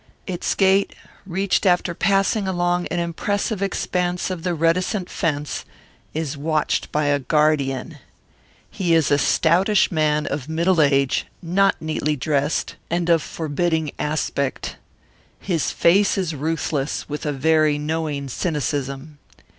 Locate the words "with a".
17.07-17.31